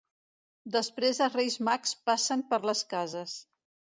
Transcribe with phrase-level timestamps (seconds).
[0.75, 3.37] Després els Reis Mags passen per les cases.